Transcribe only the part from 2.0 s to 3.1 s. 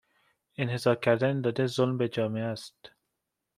جامعه است